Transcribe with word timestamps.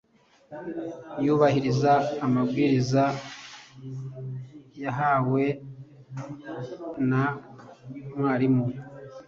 yubahiriza 1.25 1.93
amabwiriza 2.25 3.03
yahawena 4.83 7.21
mwarimu 8.17 8.65